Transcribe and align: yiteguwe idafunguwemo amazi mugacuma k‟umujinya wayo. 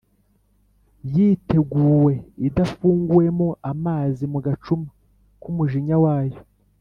yiteguwe 1.13 2.13
idafunguwemo 2.47 3.47
amazi 3.71 4.23
mugacuma 4.33 4.87
k‟umujinya 5.41 5.97
wayo. 6.05 6.39